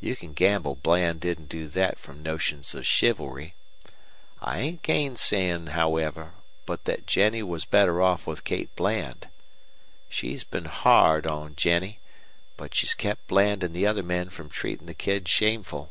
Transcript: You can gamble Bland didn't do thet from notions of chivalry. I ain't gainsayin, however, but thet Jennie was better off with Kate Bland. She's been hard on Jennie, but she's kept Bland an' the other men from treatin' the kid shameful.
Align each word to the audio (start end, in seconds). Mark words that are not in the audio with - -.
You 0.00 0.16
can 0.16 0.34
gamble 0.34 0.74
Bland 0.74 1.20
didn't 1.22 1.46
do 1.48 1.66
thet 1.66 1.98
from 1.98 2.22
notions 2.22 2.74
of 2.74 2.86
chivalry. 2.86 3.54
I 4.38 4.58
ain't 4.58 4.82
gainsayin, 4.82 5.68
however, 5.68 6.34
but 6.66 6.84
thet 6.84 7.06
Jennie 7.06 7.42
was 7.42 7.64
better 7.64 8.02
off 8.02 8.26
with 8.26 8.44
Kate 8.44 8.76
Bland. 8.76 9.28
She's 10.10 10.44
been 10.44 10.66
hard 10.66 11.26
on 11.26 11.56
Jennie, 11.56 12.00
but 12.58 12.74
she's 12.74 12.92
kept 12.92 13.26
Bland 13.28 13.64
an' 13.64 13.72
the 13.72 13.86
other 13.86 14.02
men 14.02 14.28
from 14.28 14.50
treatin' 14.50 14.84
the 14.84 14.92
kid 14.92 15.26
shameful. 15.26 15.90